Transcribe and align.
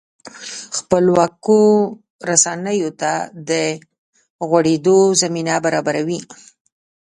خپلواکو 0.77 1.59
رسنیو 2.29 2.89
ته 3.01 3.11
د 3.49 3.51
غوړېدو 4.47 4.97
زمینه 5.21 5.55
برابروي. 5.65 6.19